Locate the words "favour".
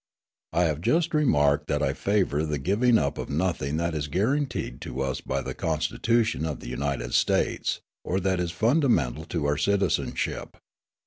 1.93-2.43